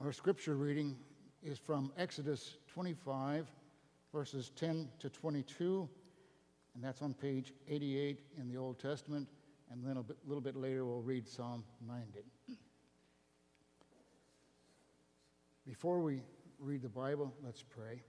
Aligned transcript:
Our 0.00 0.12
scripture 0.12 0.54
reading 0.54 0.96
is 1.42 1.58
from 1.58 1.90
Exodus 1.98 2.56
25, 2.68 3.48
verses 4.12 4.52
10 4.54 4.88
to 5.00 5.10
22, 5.10 5.88
and 6.76 6.84
that's 6.84 7.02
on 7.02 7.14
page 7.14 7.52
88 7.68 8.20
in 8.38 8.48
the 8.48 8.56
Old 8.56 8.78
Testament. 8.78 9.26
And 9.72 9.84
then 9.84 9.96
a 9.96 10.02
bit, 10.04 10.16
little 10.24 10.40
bit 10.40 10.54
later, 10.54 10.84
we'll 10.84 11.02
read 11.02 11.26
Psalm 11.26 11.64
90. 11.84 12.04
Before 15.66 15.98
we 15.98 16.22
read 16.60 16.82
the 16.82 16.88
Bible, 16.88 17.34
let's 17.44 17.64
pray. 17.64 18.00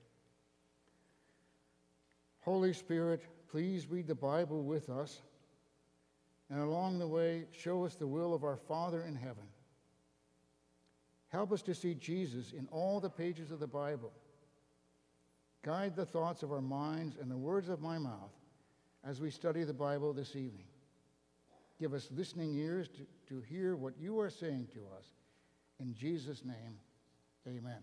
Holy 2.42 2.72
Spirit, 2.72 3.24
please 3.50 3.90
read 3.90 4.06
the 4.06 4.14
Bible 4.14 4.64
with 4.64 4.92
us, 4.92 5.22
and 6.52 6.62
along 6.62 7.00
the 7.00 7.08
way, 7.08 7.46
show 7.52 7.84
us 7.84 7.96
the 7.96 8.06
will 8.06 8.36
of 8.36 8.44
our 8.44 8.58
Father 8.58 9.02
in 9.02 9.16
heaven. 9.16 9.46
Help 11.30 11.52
us 11.52 11.62
to 11.62 11.76
see 11.76 11.94
Jesus 11.94 12.52
in 12.52 12.68
all 12.72 13.00
the 13.00 13.10
pages 13.10 13.52
of 13.52 13.60
the 13.60 13.68
Bible. 13.68 14.12
Guide 15.62 15.96
the 15.96 16.06
thoughts 16.06 16.42
of 16.42 16.52
our 16.52 16.62
minds 16.62 17.18
and 17.22 17.30
the 17.30 17.38
words 17.38 17.70
of 17.70 17.82
my 17.82 17.98
mouth 17.98 18.34
as 19.06 19.22
we 19.22 19.30
study 19.30 19.64
the 19.64 19.74
Bible 19.74 20.12
this 20.12 20.36
evening. 20.36 20.66
Give 21.80 21.94
us 21.94 22.10
listening 22.12 22.56
ears 22.56 22.90
to, 22.90 23.06
to 23.30 23.42
hear 23.42 23.76
what 23.76 23.94
you 24.00 24.20
are 24.20 24.30
saying 24.30 24.68
to 24.74 24.80
us. 24.98 25.06
In 25.80 25.94
Jesus' 25.94 26.44
name, 26.44 26.78
amen. 27.48 27.82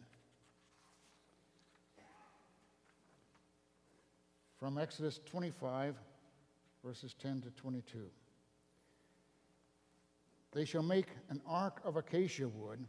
From 4.59 4.78
Exodus 4.78 5.20
25, 5.26 5.95
verses 6.84 7.15
10 7.23 7.42
to 7.42 7.51
22. 7.51 7.98
They 10.52 10.65
shall 10.65 10.82
make 10.82 11.09
an 11.28 11.40
ark 11.46 11.80
of 11.84 11.96
acacia 11.96 12.48
wood 12.48 12.87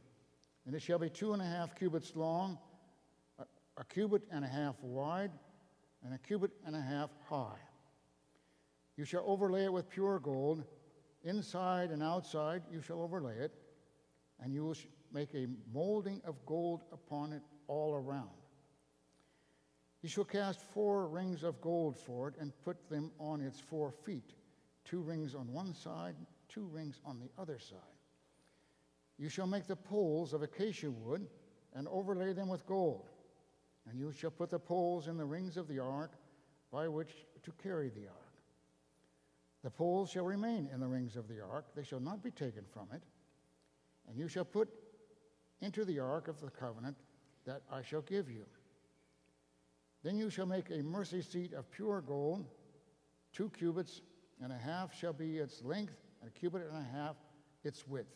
and 0.68 0.76
it 0.76 0.82
shall 0.82 1.00
be 1.00 1.10
two 1.10 1.32
and 1.32 1.42
a 1.42 1.46
half 1.46 1.74
cubits 1.76 2.14
long, 2.14 2.60
a, 3.40 3.46
a 3.78 3.86
cubit 3.86 4.22
and 4.30 4.44
a 4.44 4.48
half 4.50 4.76
wide, 4.82 5.32
and 6.04 6.14
a 6.14 6.18
cubit 6.18 6.52
and 6.66 6.76
a 6.76 6.82
half 6.82 7.10
high. 7.30 7.58
You 8.98 9.06
shall 9.06 9.24
overlay 9.26 9.64
it 9.64 9.72
with 9.72 9.90
pure 9.90 10.20
gold. 10.20 10.66
Inside 11.24 11.90
and 11.90 12.04
outside 12.04 12.64
you 12.70 12.82
shall 12.82 13.02
overlay 13.02 13.38
it, 13.38 13.54
and 14.42 14.54
you 14.54 14.66
will 14.66 14.76
make 15.14 15.34
a 15.34 15.48
molding 15.74 16.22
of 16.26 16.36
gold 16.46 16.82
upon 16.92 17.32
it 17.32 17.42
all 17.68 17.96
around. 17.96 18.30
You 20.02 20.10
shall 20.10 20.26
cast 20.26 20.62
four 20.62 21.08
rings 21.08 21.44
of 21.44 21.62
gold 21.62 21.98
for 21.98 22.28
it 22.28 22.36
and 22.40 22.52
put 22.66 22.90
them 22.90 23.12
on 23.20 23.40
its 23.40 23.60
four 23.60 23.92
feet, 23.92 24.34
two 24.84 25.00
rings 25.00 25.34
on 25.34 25.52
one 25.52 25.74
side, 25.74 26.16
two 26.50 26.66
rings 26.66 27.00
on 27.06 27.20
the 27.20 27.30
other 27.42 27.58
side. 27.58 27.97
You 29.18 29.30
shall 29.30 29.48
make 29.48 29.68
the 29.68 29.76
poles 29.76 30.34
of 30.34 30.44
acacia 30.44 30.92
wood 30.92 31.28
and 31.74 31.88
overlay 31.88 32.34
them 32.34 32.50
with 32.50 32.66
gold. 32.66 33.10
And 33.90 34.00
you 34.00 34.12
shall 34.12 34.32
put 34.32 34.50
the 34.50 34.60
poles 34.60 35.08
in 35.08 35.18
the 35.18 35.26
rings 35.26 35.58
of 35.58 35.68
the 35.68 35.80
ark 35.80 36.12
by 36.72 36.88
which 36.88 37.26
to 37.44 37.52
carry 37.64 37.90
the 37.90 38.08
ark. 38.08 38.28
The 39.64 39.72
poles 39.72 40.12
shall 40.12 40.26
remain 40.26 40.70
in 40.74 40.80
the 40.80 40.88
rings 40.88 41.16
of 41.16 41.28
the 41.28 41.42
ark, 41.42 41.66
they 41.76 41.84
shall 41.84 42.00
not 42.00 42.24
be 42.24 42.32
taken 42.32 42.64
from 42.72 42.88
it. 42.94 43.02
And 44.08 44.18
you 44.18 44.28
shall 44.28 44.46
put 44.46 44.70
into 45.62 45.84
the 45.84 46.00
ark 46.00 46.28
of 46.28 46.40
the 46.40 46.50
covenant 46.50 46.96
that 47.46 47.62
I 47.72 47.82
shall 47.82 48.02
give 48.02 48.30
you. 48.30 48.46
Then 50.04 50.18
you 50.18 50.30
shall 50.30 50.46
make 50.46 50.70
a 50.70 50.84
mercy 50.84 51.22
seat 51.22 51.54
of 51.54 51.72
pure 51.72 52.02
gold, 52.02 52.46
two 53.34 53.50
cubits 53.50 54.02
and 54.42 54.52
a 54.52 54.58
half 54.58 54.94
shall 54.94 55.14
be 55.14 55.38
its 55.38 55.64
length, 55.64 55.96
and 56.22 56.30
a 56.30 56.40
cubit 56.40 56.68
and 56.70 56.78
a 56.78 56.98
half 56.98 57.16
its 57.64 57.88
width. 57.88 58.14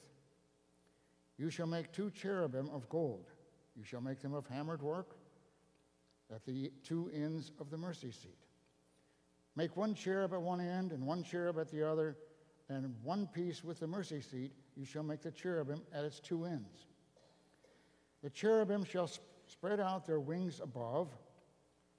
You 1.38 1.50
shall 1.50 1.68
make 1.68 1.92
two 1.92 2.12
cherubim 2.12 2.70
of 2.70 2.88
gold. 2.90 3.30
You 3.76 3.84
shall 3.84 4.02
make 4.02 4.20
them 4.20 4.34
of 4.34 4.48
hammered 4.48 4.82
work 4.82 5.16
at 6.34 6.46
the 6.46 6.72
two 6.84 7.12
ends 7.14 7.52
of 7.60 7.70
the 7.70 7.78
mercy 7.78 8.12
seat. 8.12 8.38
Make 9.56 9.76
one 9.76 9.94
cherub 9.94 10.34
at 10.34 10.42
one 10.42 10.62
end 10.62 10.92
and 10.92 11.06
one 11.06 11.24
cherub 11.24 11.60
at 11.60 11.70
the 11.70 11.88
other, 11.88 12.16
and 12.70 12.96
one 13.04 13.28
piece 13.28 13.64
with 13.64 13.80
the 13.80 13.88
mercy 13.88 14.22
seat. 14.22 14.54
You 14.78 14.86
shall 14.86 15.04
make 15.04 15.22
the 15.22 15.32
cherubim 15.32 15.82
at 15.94 16.06
its 16.06 16.20
two 16.20 16.46
ends. 16.46 16.86
The 18.24 18.30
cherubim 18.30 18.86
shall 18.86 19.08
sp- 19.12 19.28
spread 19.48 19.80
out 19.82 20.06
their 20.06 20.22
wings 20.22 20.62
above, 20.64 21.10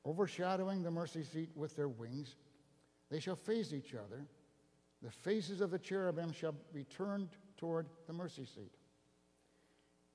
overshadowing 0.07 0.83
the 0.83 0.91
mercy 0.91 1.25
seat 1.25 1.51
with 1.55 1.77
their 1.77 1.89
wings. 1.89 2.37
They 3.11 3.21
shall 3.21 3.37
face 3.37 3.75
each 3.75 3.95
other. 3.95 4.25
The 5.03 5.11
faces 5.11 5.61
of 5.61 5.71
the 5.71 5.79
cherubim 5.79 6.33
shall 6.33 6.55
be 6.73 6.85
turned 6.85 7.29
toward 7.59 7.87
the 8.07 8.13
mercy 8.13 8.47
seat. 8.47 8.73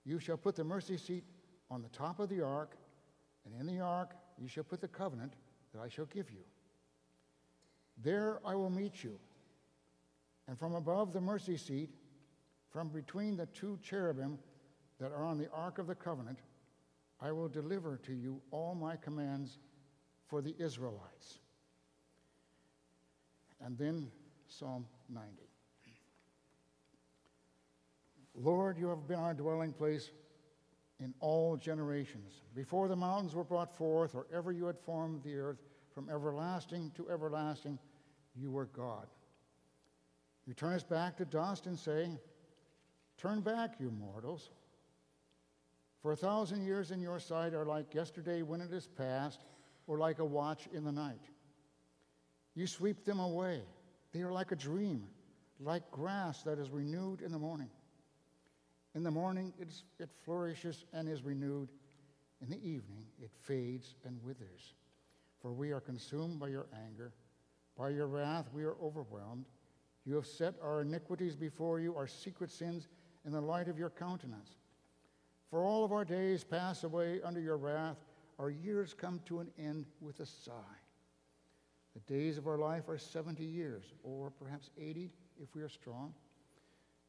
You 0.07 0.19
shall 0.19 0.37
put 0.37 0.55
the 0.55 0.63
mercy 0.63 0.95
seat 0.95 1.25
on 1.69 1.81
the 1.81 1.89
top 1.89 2.21
of 2.21 2.29
the 2.29 2.41
ark, 2.41 2.77
and 3.45 3.53
in 3.59 3.67
the 3.67 3.81
ark 3.83 4.15
you 4.41 4.47
shall 4.47 4.63
put 4.63 4.79
the 4.79 4.87
covenant 4.87 5.33
that 5.73 5.81
I 5.81 5.89
shall 5.89 6.05
give 6.05 6.31
you. 6.31 6.43
There 8.01 8.39
I 8.45 8.55
will 8.55 8.69
meet 8.69 9.03
you. 9.03 9.19
And 10.47 10.57
from 10.57 10.75
above 10.75 11.11
the 11.11 11.19
mercy 11.19 11.57
seat, 11.57 11.89
from 12.71 12.87
between 12.87 13.35
the 13.35 13.47
two 13.47 13.77
cherubim 13.83 14.39
that 14.97 15.11
are 15.11 15.25
on 15.25 15.37
the 15.37 15.49
ark 15.51 15.77
of 15.77 15.87
the 15.87 15.95
covenant, 15.95 16.39
I 17.19 17.33
will 17.33 17.49
deliver 17.49 17.97
to 18.03 18.13
you 18.13 18.39
all 18.51 18.75
my 18.75 18.95
commands 18.95 19.59
for 20.27 20.41
the 20.41 20.55
Israelites. 20.57 21.39
And 23.59 23.77
then 23.77 24.09
Psalm 24.47 24.85
90. 25.09 25.46
Lord, 28.37 28.77
you 28.77 28.87
have 28.87 29.07
been 29.07 29.19
our 29.19 29.33
dwelling 29.33 29.73
place 29.73 30.11
in 30.99 31.13
all 31.19 31.57
generations. 31.57 32.41
Before 32.55 32.87
the 32.87 32.95
mountains 32.95 33.35
were 33.35 33.43
brought 33.43 33.75
forth, 33.75 34.15
or 34.15 34.27
ever 34.33 34.51
you 34.51 34.65
had 34.65 34.79
formed 34.79 35.23
the 35.23 35.35
earth, 35.35 35.57
from 35.93 36.09
everlasting 36.09 36.91
to 36.95 37.09
everlasting, 37.09 37.79
you 38.35 38.51
were 38.51 38.65
God. 38.67 39.07
You 40.45 40.53
turn 40.53 40.73
us 40.73 40.83
back 40.83 41.17
to 41.17 41.25
dust 41.25 41.65
and 41.65 41.77
say, 41.77 42.09
Turn 43.17 43.41
back, 43.41 43.75
you 43.79 43.89
mortals. 43.89 44.51
For 46.03 46.11
a 46.11 46.15
thousand 46.15 46.63
years 46.63 46.91
in 46.91 47.01
your 47.01 47.19
sight 47.19 47.55
are 47.55 47.65
like 47.65 47.95
yesterday 47.95 48.43
when 48.43 48.61
it 48.61 48.71
is 48.71 48.87
past, 48.87 49.39
or 49.87 49.97
like 49.97 50.19
a 50.19 50.25
watch 50.25 50.67
in 50.71 50.83
the 50.83 50.91
night. 50.91 51.31
You 52.53 52.67
sweep 52.67 53.03
them 53.03 53.19
away. 53.19 53.61
They 54.13 54.21
are 54.21 54.31
like 54.31 54.51
a 54.51 54.55
dream, 54.55 55.07
like 55.59 55.89
grass 55.89 56.43
that 56.43 56.59
is 56.59 56.69
renewed 56.69 57.21
in 57.21 57.31
the 57.31 57.39
morning. 57.39 57.69
In 58.97 59.03
the 59.03 59.11
morning, 59.11 59.53
it 59.59 60.09
flourishes 60.25 60.83
and 60.91 61.07
is 61.07 61.21
renewed. 61.21 61.69
In 62.41 62.49
the 62.49 62.57
evening, 62.67 63.05
it 63.21 63.29
fades 63.43 63.93
and 64.03 64.19
withers. 64.23 64.73
For 65.39 65.53
we 65.53 65.71
are 65.71 65.79
consumed 65.79 66.39
by 66.39 66.47
your 66.47 66.65
anger. 66.87 67.13
By 67.77 67.89
your 67.89 68.07
wrath, 68.07 68.47
we 68.51 68.63
are 68.63 68.75
overwhelmed. 68.81 69.45
You 70.03 70.15
have 70.15 70.25
set 70.25 70.55
our 70.63 70.81
iniquities 70.81 71.35
before 71.35 71.79
you, 71.79 71.95
our 71.95 72.07
secret 72.07 72.49
sins, 72.49 72.87
in 73.23 73.31
the 73.31 73.39
light 73.39 73.67
of 73.67 73.77
your 73.77 73.91
countenance. 73.91 74.55
For 75.51 75.63
all 75.63 75.85
of 75.85 75.91
our 75.91 76.03
days 76.03 76.43
pass 76.43 76.83
away 76.83 77.21
under 77.23 77.39
your 77.39 77.57
wrath. 77.57 77.97
Our 78.39 78.49
years 78.49 78.95
come 78.95 79.21
to 79.25 79.41
an 79.41 79.51
end 79.59 79.85
with 80.01 80.21
a 80.21 80.25
sigh. 80.25 80.81
The 81.93 82.11
days 82.11 82.39
of 82.39 82.47
our 82.47 82.57
life 82.57 82.89
are 82.89 82.97
70 82.97 83.45
years, 83.45 83.93
or 84.01 84.31
perhaps 84.31 84.71
80 84.75 85.11
if 85.39 85.53
we 85.53 85.61
are 85.61 85.69
strong. 85.69 86.15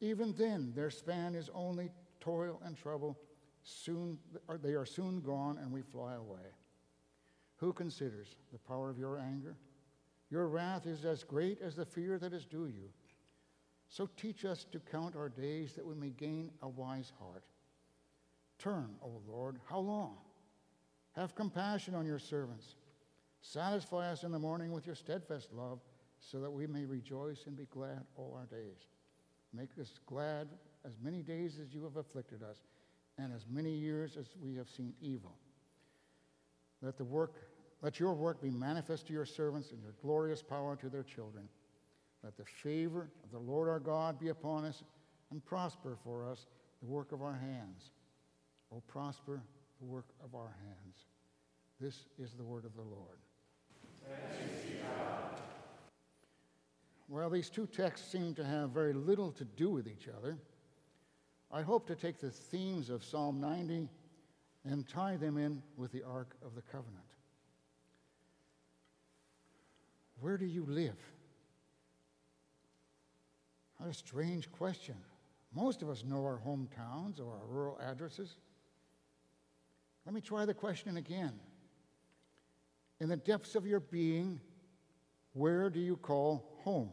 Even 0.00 0.32
then, 0.34 0.72
their 0.74 0.90
span 0.90 1.34
is 1.34 1.50
only 1.54 1.90
toil 2.20 2.60
and 2.64 2.76
trouble. 2.76 3.18
Soon, 3.62 4.18
they 4.62 4.74
are 4.74 4.86
soon 4.86 5.20
gone, 5.20 5.58
and 5.58 5.72
we 5.72 5.82
fly 5.82 6.14
away. 6.14 6.54
Who 7.56 7.72
considers 7.72 8.36
the 8.52 8.58
power 8.58 8.88
of 8.88 8.98
your 8.98 9.18
anger? 9.18 9.56
Your 10.30 10.46
wrath 10.46 10.86
is 10.86 11.04
as 11.04 11.24
great 11.24 11.60
as 11.60 11.74
the 11.74 11.84
fear 11.84 12.18
that 12.18 12.32
is 12.32 12.44
due 12.44 12.66
you. 12.66 12.90
So 13.88 14.08
teach 14.16 14.44
us 14.44 14.64
to 14.72 14.78
count 14.78 15.16
our 15.16 15.28
days 15.28 15.72
that 15.72 15.86
we 15.86 15.94
may 15.94 16.10
gain 16.10 16.50
a 16.62 16.68
wise 16.68 17.12
heart. 17.18 17.44
Turn, 18.58 18.90
O 19.02 19.22
Lord, 19.26 19.58
how 19.68 19.78
long? 19.78 20.18
Have 21.16 21.34
compassion 21.34 21.94
on 21.94 22.06
your 22.06 22.18
servants. 22.18 22.76
Satisfy 23.40 24.10
us 24.10 24.24
in 24.24 24.32
the 24.32 24.38
morning 24.38 24.72
with 24.72 24.86
your 24.86 24.94
steadfast 24.94 25.52
love, 25.52 25.80
so 26.20 26.40
that 26.40 26.50
we 26.50 26.66
may 26.66 26.84
rejoice 26.84 27.46
and 27.46 27.56
be 27.56 27.66
glad 27.66 28.04
all 28.16 28.36
our 28.36 28.46
days. 28.46 28.86
Make 29.54 29.70
us 29.80 29.92
glad 30.06 30.48
as 30.84 30.92
many 31.02 31.22
days 31.22 31.58
as 31.62 31.74
you 31.74 31.82
have 31.84 31.96
afflicted 31.96 32.42
us, 32.42 32.58
and 33.18 33.32
as 33.34 33.46
many 33.50 33.70
years 33.72 34.16
as 34.16 34.26
we 34.40 34.54
have 34.54 34.68
seen 34.68 34.94
evil. 35.00 35.34
Let 36.82 36.96
the 36.96 37.04
work, 37.04 37.34
let 37.82 37.98
your 37.98 38.14
work 38.14 38.40
be 38.40 38.50
manifest 38.50 39.06
to 39.08 39.12
your 39.12 39.26
servants 39.26 39.72
and 39.72 39.82
your 39.82 39.94
glorious 40.00 40.42
power 40.42 40.76
to 40.76 40.88
their 40.88 41.02
children. 41.02 41.48
Let 42.22 42.36
the 42.36 42.44
favor 42.44 43.10
of 43.24 43.30
the 43.30 43.38
Lord 43.38 43.68
our 43.68 43.80
God 43.80 44.20
be 44.20 44.28
upon 44.28 44.64
us 44.64 44.82
and 45.30 45.44
prosper 45.44 45.96
for 46.04 46.24
us 46.24 46.46
the 46.80 46.86
work 46.86 47.12
of 47.12 47.22
our 47.22 47.34
hands. 47.34 47.90
O 48.72 48.80
prosper 48.86 49.42
the 49.80 49.86
work 49.86 50.06
of 50.22 50.34
our 50.34 50.54
hands. 50.64 50.96
This 51.80 52.06
is 52.18 52.32
the 52.34 52.44
word 52.44 52.64
of 52.64 52.74
the 52.74 52.82
Lord. 52.82 53.18
Well, 57.08 57.30
these 57.30 57.48
two 57.48 57.66
texts 57.66 58.12
seem 58.12 58.34
to 58.34 58.44
have 58.44 58.70
very 58.70 58.92
little 58.92 59.32
to 59.32 59.44
do 59.44 59.70
with 59.70 59.88
each 59.88 60.08
other. 60.08 60.36
I 61.50 61.62
hope 61.62 61.86
to 61.86 61.94
take 61.94 62.20
the 62.20 62.30
themes 62.30 62.90
of 62.90 63.02
Psalm 63.02 63.40
90 63.40 63.88
and 64.64 64.86
tie 64.86 65.16
them 65.16 65.38
in 65.38 65.62
with 65.76 65.90
the 65.92 66.02
Ark 66.02 66.36
of 66.44 66.54
the 66.54 66.60
Covenant. 66.60 66.98
Where 70.20 70.36
do 70.36 70.44
you 70.44 70.66
live? 70.66 70.98
What 73.78 73.88
a 73.88 73.94
strange 73.94 74.50
question. 74.52 74.96
Most 75.54 75.80
of 75.80 75.88
us 75.88 76.04
know 76.04 76.24
our 76.24 76.40
hometowns 76.44 77.20
or 77.20 77.32
our 77.32 77.46
rural 77.46 77.78
addresses. 77.80 78.36
Let 80.04 80.14
me 80.14 80.20
try 80.20 80.44
the 80.44 80.54
question 80.54 80.98
again. 80.98 81.32
In 83.00 83.08
the 83.08 83.16
depths 83.16 83.54
of 83.54 83.66
your 83.66 83.80
being, 83.80 84.40
where 85.32 85.70
do 85.70 85.80
you 85.80 85.96
call 85.96 86.58
home? 86.64 86.90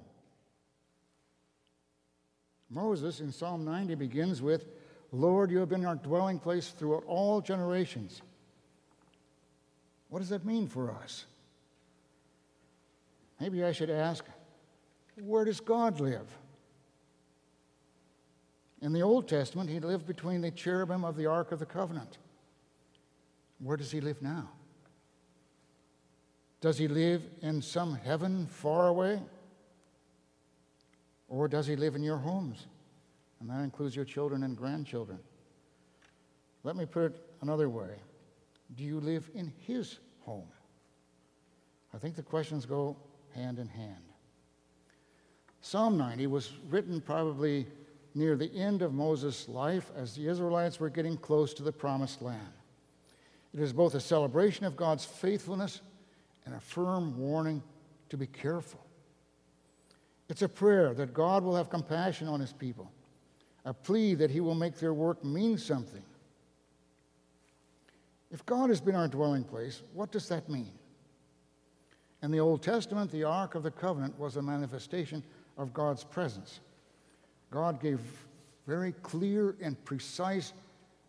Moses 2.69 3.19
in 3.19 3.31
Psalm 3.31 3.63
90 3.63 3.95
begins 3.95 4.41
with, 4.41 4.65
Lord, 5.12 5.51
you 5.51 5.59
have 5.59 5.69
been 5.69 5.85
our 5.85 5.95
dwelling 5.95 6.39
place 6.39 6.69
throughout 6.69 7.03
all 7.06 7.41
generations. 7.41 8.21
What 10.09 10.19
does 10.19 10.29
that 10.29 10.45
mean 10.45 10.67
for 10.67 10.91
us? 10.91 11.25
Maybe 13.39 13.63
I 13.63 13.71
should 13.71 13.89
ask, 13.89 14.25
where 15.21 15.45
does 15.45 15.59
God 15.59 16.00
live? 16.00 16.27
In 18.81 18.94
the 18.94 19.01
Old 19.01 19.27
Testament, 19.27 19.69
he 19.69 19.79
lived 19.79 20.06
between 20.06 20.41
the 20.41 20.51
cherubim 20.51 21.03
of 21.03 21.15
the 21.15 21.25
Ark 21.25 21.51
of 21.51 21.59
the 21.59 21.65
Covenant. 21.65 22.17
Where 23.59 23.77
does 23.77 23.91
he 23.91 24.01
live 24.01 24.21
now? 24.21 24.50
Does 26.62 26.77
he 26.77 26.88
live 26.88 27.23
in 27.41 27.62
some 27.62 27.95
heaven 27.95 28.47
far 28.47 28.88
away? 28.88 29.21
Or 31.27 31.48
does 31.48 31.68
he 31.68 31.75
live 31.75 31.95
in 31.95 32.04
your 32.04 32.18
homes? 32.18 32.68
And 33.39 33.50
that 33.50 33.62
includes 33.62 33.95
your 33.95 34.06
children 34.06 34.44
and 34.44 34.56
grandchildren. 34.56 35.19
Let 36.63 36.75
me 36.75 36.86
put 36.86 37.04
it 37.06 37.22
another 37.42 37.69
way 37.69 37.92
Do 38.75 38.83
you 38.83 39.00
live 39.00 39.30
in 39.36 39.51
his 39.68 40.00
home? 40.22 40.48
I 41.94 41.98
think 41.98 42.16
the 42.16 42.24
questions 42.24 42.66
go 42.66 42.98
hand 43.33 43.60
in 43.60 43.68
hand. 43.68 44.04
Psalm 45.62 45.98
90 45.98 46.27
was 46.27 46.51
written 46.69 47.01
probably 47.01 47.66
near 48.13 48.36
the 48.36 48.54
end 48.56 48.81
of 48.81 48.94
Moses' 48.94 49.50
life 49.50 49.92
as 49.95 50.16
the 50.16 50.27
Israelites 50.27 50.80
were 50.80 50.89
getting 50.89 51.18
close 51.18 51.54
to 51.56 51.63
the 51.63 51.72
promised 51.72 52.22
land. 52.22 52.54
It 53.54 53.60
is 53.60 53.74
both 53.74 53.95
a 53.95 54.00
celebration 54.00 54.66
of 54.66 54.75
God's 54.75 55.06
faithfulness 55.06 55.81
and 56.45 56.54
a 56.54 56.60
firm 56.60 57.18
warning 57.18 57.63
to 58.10 58.18
be 58.18 58.27
careful. 58.27 58.84
It's 60.27 60.42
a 60.42 60.50
prayer 60.50 60.94
that 60.94 61.13
God 61.13 61.44
will 61.44 61.56
have 61.56 61.69
compassion 61.69 62.27
on 62.27 62.39
his 62.39 62.54
people, 62.54 62.92
a 63.63 63.74
plea 63.74 64.16
that 64.16 64.31
he 64.31 64.39
will 64.39 64.56
make 64.56 64.77
their 64.77 64.94
work 64.94 65.24
mean 65.24 65.57
something. 65.57 66.01
If 68.31 68.45
God 68.45 68.69
has 68.69 68.81
been 68.81 68.95
our 68.95 69.07
dwelling 69.07 69.44
place, 69.44 69.83
what 69.94 70.12
does 70.12 70.27
that 70.30 70.50
mean? 70.50 70.72
In 72.24 72.31
the 72.31 72.39
Old 72.39 72.63
Testament, 72.63 73.12
the 73.12 73.24
Ark 73.24 73.56
of 73.56 73.63
the 73.63 73.72
Covenant 73.72 74.18
was 74.19 74.36
a 74.36 74.42
manifestation 74.42 75.24
of 75.57 75.74
God's 75.74 76.04
presence. 76.04 76.60
God 77.51 77.80
gave 77.80 78.00
very 78.66 78.94
clear 79.04 79.56
and 79.62 79.83
precise 79.86 80.54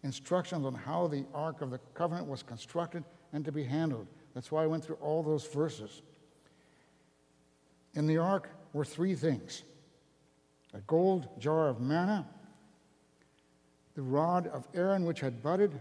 instructions 0.03 0.67
on 0.67 0.75
how 0.75 1.07
the 1.07 1.25
Ark 1.35 1.63
of 1.63 1.71
the 1.71 1.81
Covenant 1.95 2.29
was 2.29 2.43
constructed 2.43 3.03
and 3.33 3.45
to 3.45 3.51
be 3.53 3.65
handled. 3.65 4.07
That's 4.35 4.53
why 4.53 4.63
I 4.63 4.67
went 4.67 4.85
through 4.85 4.97
all 4.97 5.23
those 5.23 5.47
verses. 5.47 6.03
In 7.95 8.07
the 8.07 8.19
ark 8.19 8.51
were 8.77 8.85
three 8.85 9.15
things 9.15 9.63
a 10.75 10.81
gold 10.81 11.27
jar 11.39 11.69
of 11.69 11.81
manna, 11.81 12.27
the 13.95 14.03
rod 14.03 14.47
of 14.49 14.69
Aaron 14.75 15.07
which 15.07 15.21
had 15.21 15.43
budded, 15.43 15.81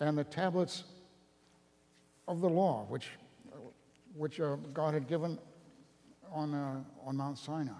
and 0.00 0.18
the 0.18 0.24
tablets 0.24 0.82
of 2.26 2.40
the 2.40 2.48
law 2.48 2.84
which, 2.88 3.10
which 4.16 4.40
uh, 4.40 4.56
God 4.74 4.92
had 4.92 5.06
given 5.06 5.38
on, 6.32 6.52
uh, 6.52 6.80
on 7.04 7.16
Mount 7.16 7.38
Sinai. 7.38 7.72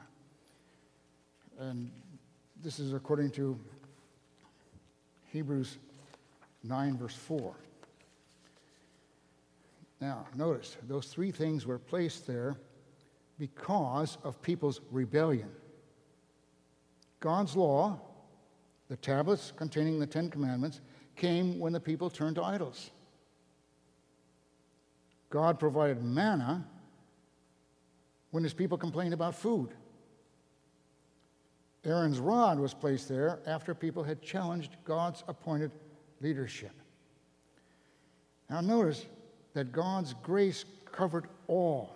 And 1.58 1.90
this 2.62 2.78
is 2.78 2.92
according 2.92 3.30
to 3.32 3.58
Hebrews 5.32 5.78
9, 6.62 6.96
verse 6.96 7.16
4. 7.16 7.52
Now, 10.00 10.26
notice 10.36 10.76
those 10.86 11.06
three 11.08 11.32
things 11.32 11.66
were 11.66 11.78
placed 11.78 12.28
there 12.28 12.56
because 13.38 14.18
of 14.24 14.40
people's 14.42 14.80
rebellion. 14.90 15.50
God's 17.20 17.56
law, 17.56 17.98
the 18.88 18.96
tablets 18.96 19.52
containing 19.56 19.98
the 19.98 20.06
Ten 20.06 20.30
Commandments, 20.30 20.80
came 21.16 21.58
when 21.58 21.72
the 21.72 21.80
people 21.80 22.10
turned 22.10 22.36
to 22.36 22.42
idols. 22.42 22.90
God 25.30 25.58
provided 25.58 26.02
manna 26.02 26.64
when 28.30 28.42
his 28.42 28.54
people 28.54 28.78
complained 28.78 29.14
about 29.14 29.34
food. 29.34 29.70
Aaron's 31.84 32.18
rod 32.18 32.58
was 32.58 32.74
placed 32.74 33.08
there 33.08 33.40
after 33.46 33.74
people 33.74 34.02
had 34.02 34.20
challenged 34.20 34.76
God's 34.84 35.22
appointed 35.28 35.70
leadership. 36.20 36.72
Now, 38.50 38.60
notice 38.60 39.06
that 39.54 39.72
God's 39.72 40.14
grace 40.22 40.64
covered 40.92 41.26
all. 41.48 41.95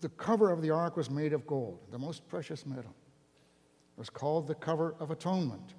The 0.00 0.08
cover 0.10 0.50
of 0.50 0.62
the 0.62 0.70
ark 0.70 0.96
was 0.96 1.10
made 1.10 1.32
of 1.32 1.46
gold, 1.46 1.78
the 1.90 1.98
most 1.98 2.26
precious 2.28 2.64
metal. 2.64 2.94
It 3.96 3.98
was 3.98 4.10
called 4.10 4.46
the 4.46 4.54
cover 4.54 4.94
of 4.98 5.10
atonement, 5.10 5.74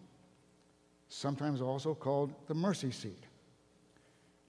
sometimes 1.09 1.61
also 1.61 1.95
called 1.95 2.33
the 2.47 2.53
mercy 2.53 2.91
seat. 2.91 3.25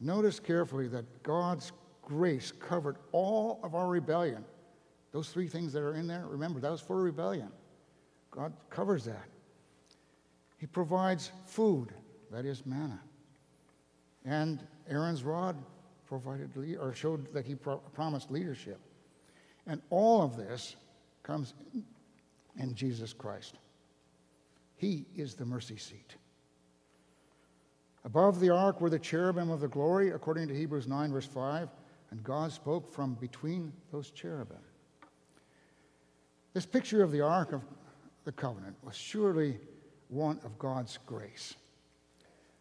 Notice 0.00 0.40
carefully 0.40 0.88
that 0.88 1.22
God's 1.22 1.72
grace 2.02 2.52
covered 2.52 2.96
all 3.12 3.60
of 3.62 3.74
our 3.74 3.88
rebellion 3.88 4.44
those 5.12 5.28
three 5.28 5.46
things 5.46 5.72
that 5.74 5.82
are 5.82 5.94
in 5.94 6.06
there, 6.06 6.24
remember, 6.26 6.58
that 6.58 6.70
was 6.70 6.80
for 6.80 7.00
rebellion. 7.00 7.50
God 8.30 8.54
covers 8.70 9.04
that. 9.04 9.28
He 10.56 10.66
provides 10.66 11.30
food, 11.44 11.92
that 12.30 12.46
is 12.46 12.64
manna. 12.64 13.00
And 14.24 14.66
Aaron's 14.88 15.22
rod 15.22 15.56
provided 16.06 16.50
or 16.80 16.94
showed 16.94 17.32
that 17.34 17.44
he 17.44 17.54
pro- 17.54 17.76
promised 17.76 18.30
leadership. 18.30 18.80
And 19.66 19.80
all 19.90 20.22
of 20.22 20.36
this 20.36 20.76
comes 21.22 21.54
in 22.58 22.74
Jesus 22.74 23.12
Christ. 23.12 23.56
He 24.76 25.06
is 25.16 25.34
the 25.34 25.44
mercy 25.44 25.76
seat. 25.76 26.16
Above 28.04 28.40
the 28.40 28.50
ark 28.50 28.80
were 28.80 28.90
the 28.90 28.98
cherubim 28.98 29.50
of 29.50 29.60
the 29.60 29.68
glory, 29.68 30.10
according 30.10 30.48
to 30.48 30.54
Hebrews 30.54 30.88
9, 30.88 31.12
verse 31.12 31.26
5, 31.26 31.68
and 32.10 32.22
God 32.24 32.52
spoke 32.52 32.92
from 32.92 33.14
between 33.14 33.72
those 33.92 34.10
cherubim. 34.10 34.58
This 36.52 36.66
picture 36.66 37.02
of 37.02 37.12
the 37.12 37.22
Ark 37.22 37.52
of 37.52 37.62
the 38.24 38.32
Covenant 38.32 38.76
was 38.82 38.94
surely 38.94 39.58
one 40.08 40.38
of 40.44 40.58
God's 40.58 40.98
grace. 41.06 41.54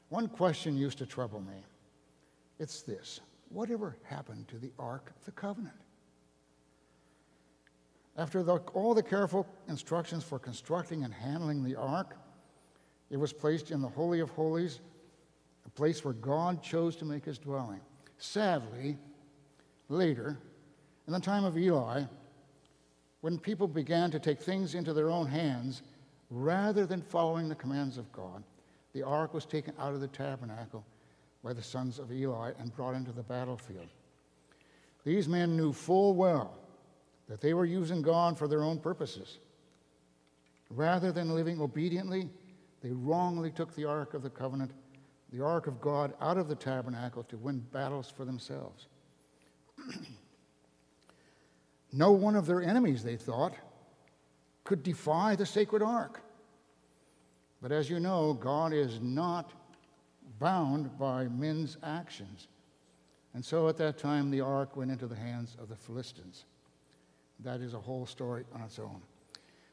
One 0.10 0.28
question 0.28 0.78
used 0.78 1.00
to 1.00 1.06
trouble 1.06 1.42
me. 1.42 1.66
It's 2.60 2.82
this 2.84 3.20
Whatever 3.50 3.98
happened 4.04 4.48
to 4.48 4.58
the 4.58 4.72
Ark 4.80 5.12
of 5.18 5.26
the 5.26 5.32
Covenant? 5.32 5.76
After 8.18 8.44
the, 8.44 8.58
all 8.74 8.94
the 8.94 9.04
careful 9.04 9.48
instructions 9.68 10.24
for 10.24 10.38
constructing 10.38 11.04
and 11.04 11.14
handling 11.14 11.64
the 11.64 11.76
ark, 11.76 12.16
it 13.10 13.18
was 13.18 13.34
placed 13.34 13.72
in 13.72 13.82
the 13.82 13.88
Holy 13.88 14.20
of 14.20 14.30
Holies, 14.32 14.80
a 15.66 15.70
place 15.70 16.04
where 16.04 16.14
God 16.14 16.62
chose 16.62 16.96
to 16.98 17.06
make 17.06 17.26
his 17.26 17.38
dwelling. 17.38 17.82
Sadly, 18.18 18.98
later, 19.90 20.38
in 21.08 21.14
the 21.14 21.20
time 21.20 21.46
of 21.46 21.58
Eli, 21.58 22.04
when 23.22 23.38
people 23.38 23.68
began 23.68 24.12
to 24.12 24.20
take 24.20 24.42
things 24.42 24.76
into 24.76 24.94
their 24.94 25.10
own 25.10 25.28
hands 25.28 25.82
rather 26.30 26.86
than 26.86 27.02
following 27.02 27.48
the 27.48 27.56
commands 27.56 27.98
of 27.98 28.12
God, 28.12 28.44
the 28.94 29.04
ark 29.04 29.34
was 29.34 29.46
taken 29.46 29.74
out 29.80 29.94
of 29.94 30.02
the 30.02 30.08
tabernacle 30.08 30.86
by 31.44 31.54
the 31.54 31.62
sons 31.62 32.00
of 32.00 32.12
Eli 32.12 32.52
and 32.60 32.76
brought 32.76 32.96
into 32.96 33.12
the 33.12 33.24
battlefield. 33.24 33.88
These 35.04 35.28
men 35.28 35.56
knew 35.56 35.74
full 35.74 36.14
well 36.16 36.61
that 37.32 37.40
they 37.40 37.54
were 37.54 37.64
using 37.64 38.02
God 38.02 38.38
for 38.38 38.46
their 38.50 38.62
own 38.62 38.78
purposes. 38.78 39.38
Rather 40.70 41.14
than 41.14 41.34
living 41.34 41.62
obediently, 41.62 42.30
they 42.84 42.92
wrongly 42.92 43.52
took 43.52 43.74
the 43.74 43.86
Ark 43.86 44.14
of 44.14 44.22
the 44.22 44.30
Covenant, 44.30 44.72
the 45.32 45.42
Ark 45.42 45.66
of 45.66 45.80
God, 45.80 46.14
out 46.20 46.38
of 46.38 46.50
the 46.50 46.56
tabernacle 46.56 47.24
to 47.24 47.38
win 47.38 47.60
battles 47.72 48.12
for 48.12 48.26
themselves. 48.26 48.88
No 51.94 52.14
one 52.14 52.38
of 52.38 52.46
their 52.46 52.62
enemies, 52.62 53.04
they 53.04 53.18
thought, 53.18 53.54
could 54.64 54.82
defy 54.82 55.36
the 55.36 55.46
sacred 55.46 55.82
ark. 55.82 56.22
But 57.62 57.74
as 57.74 57.90
you 57.90 58.00
know, 58.00 58.32
God 58.32 58.72
is 58.72 59.02
not 59.02 59.52
bound 60.40 60.98
by 60.98 61.28
men's 61.28 61.78
actions. 61.84 62.48
And 63.34 63.44
so 63.44 63.68
at 63.68 63.76
that 63.76 63.98
time, 63.98 64.32
the 64.32 64.40
ark 64.40 64.78
went 64.78 64.90
into 64.90 65.06
the 65.06 65.18
hands 65.18 65.58
of 65.62 65.68
the 65.68 65.76
Philistines. 65.76 66.46
That 67.44 67.62
is 67.62 67.74
a 67.74 67.80
whole 67.80 68.06
story 68.06 68.44
on 68.54 68.62
its 68.62 68.80
own. 68.80 69.02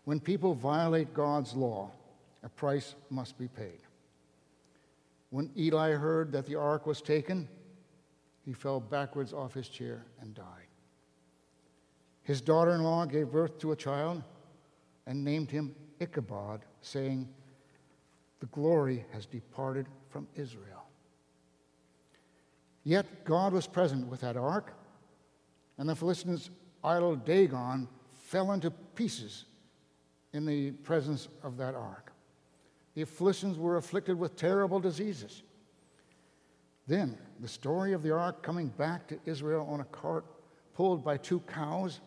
when 0.05 0.21
people 0.21 0.55
violate 0.55 1.13
God's 1.13 1.55
law, 1.55 1.91
a 2.43 2.49
price 2.49 2.95
must 3.11 3.37
be 3.37 3.47
paid. 3.47 3.81
When 5.31 5.51
Eli 5.55 5.91
heard 5.93 6.33
that 6.33 6.47
the 6.47 6.55
ark 6.55 6.87
was 6.87 7.03
taken, 7.03 7.47
he 8.43 8.55
fell 8.55 8.81
backwards 8.81 9.35
off 9.35 9.53
his 9.53 9.69
chair 9.69 10.07
and 10.23 10.35
died. 10.35 10.69
His 12.23 12.41
daughter 12.41 12.75
in 12.75 12.83
law 12.83 13.05
gave 13.05 13.31
birth 13.31 13.59
to 13.59 13.73
a 13.73 13.77
child 13.77 14.23
and 15.07 15.23
named 15.23 15.51
him 15.51 15.75
Ichabod, 16.01 16.61
saying, 16.81 17.29
The 18.41 18.47
glory 18.47 19.05
has 19.13 19.27
departed 19.27 19.87
from 20.09 20.27
Israel. 20.35 20.87
Yet 22.85 23.25
God 23.25 23.53
was 23.53 23.67
present 23.67 24.07
with 24.07 24.21
that 24.23 24.37
ark, 24.37 24.73
and 25.77 25.89
the 25.89 25.97
Philistines' 25.97 26.51
idol 26.85 27.17
Dagon 27.17 27.89
fell 28.29 28.53
into 28.53 28.71
pieces 28.71 29.45
in 30.33 30.45
the 30.45 30.73
presence 30.73 31.29
of 31.43 31.57
that 31.57 31.75
ark. 31.75 32.13
The 32.95 33.05
Philistines 33.05 33.59
were 33.59 33.77
afflicted 33.77 34.19
with 34.19 34.37
terrible 34.37 34.81
diseases. 34.81 35.43
Then, 36.87 37.17
the 37.41 37.49
story 37.49 37.93
of 37.93 38.03
the 38.03 38.13
ark 38.13 38.43
coming 38.43 38.69
back 38.69 39.07
to 39.09 39.19
Israel 39.25 39.67
on 39.71 39.81
a 39.81 39.85
cart 39.85 40.25
pulled 40.75 41.05
by 41.05 41.17
two 41.17 41.41
cows 41.41 42.01